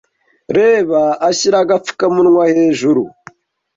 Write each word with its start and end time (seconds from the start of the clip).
Reba 0.57 1.01
ashyira 1.29 1.57
agapfukamunwa 1.63 2.43
hejuru. 2.57 3.01